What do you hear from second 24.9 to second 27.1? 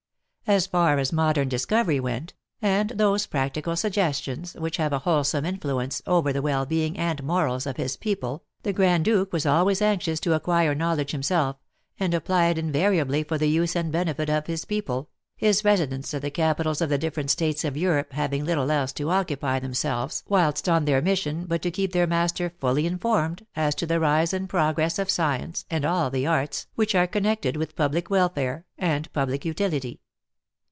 of science and all the arts which are